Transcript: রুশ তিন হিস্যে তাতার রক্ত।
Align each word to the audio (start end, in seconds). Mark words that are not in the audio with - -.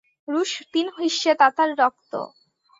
রুশ 0.27 0.51
তিন 0.73 0.87
হিস্যে 0.97 1.31
তাতার 1.39 1.69
রক্ত। 1.79 2.13